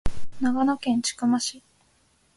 [0.41, 1.61] 長野県千曲市